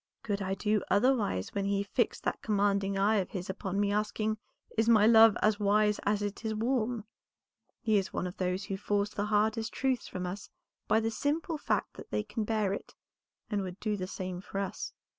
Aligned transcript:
"Could 0.23 0.41
I 0.41 0.55
do 0.55 0.81
otherwise 0.89 1.53
when 1.53 1.65
he 1.65 1.83
fixed 1.83 2.23
that 2.23 2.41
commanding 2.41 2.97
eye 2.97 3.17
of 3.17 3.29
his 3.29 3.51
upon 3.51 3.79
me 3.79 3.91
asking, 3.91 4.39
'Is 4.75 4.89
my 4.89 5.05
love 5.05 5.37
as 5.43 5.59
wise 5.59 5.99
as 6.05 6.23
it 6.23 6.43
is 6.43 6.55
warm?' 6.55 7.05
He 7.81 7.99
is 7.99 8.11
one 8.11 8.25
of 8.25 8.37
those 8.37 8.63
who 8.63 8.77
force 8.77 9.13
the 9.13 9.25
hardest 9.27 9.71
truths 9.73 10.07
from 10.07 10.25
us 10.25 10.49
by 10.87 11.01
the 11.01 11.11
simple 11.11 11.59
fact 11.59 11.93
that 11.97 12.09
they 12.09 12.23
can 12.23 12.45
bear 12.45 12.73
it, 12.73 12.95
and 13.51 13.61
would 13.61 13.79
do 13.79 13.95
the 13.95 14.07
same 14.07 14.41
for 14.41 14.57
us. 14.57 14.91